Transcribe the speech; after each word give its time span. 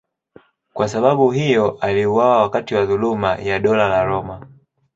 Kwa 0.73 0.87
sababu 0.87 1.31
hiyo 1.31 1.71
aliuawa 1.81 2.41
wakati 2.41 2.75
wa 2.75 2.85
dhuluma 2.85 3.35
ya 3.35 3.59
Dola 3.59 3.89
la 3.89 4.03
Roma. 4.05 4.47